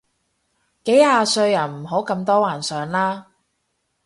[0.85, 3.27] 幾廿歲人唔好咁多幻想啦